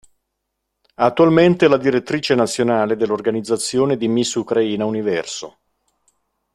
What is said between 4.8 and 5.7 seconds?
Universo.